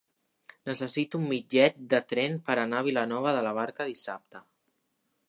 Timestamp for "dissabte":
3.91-4.43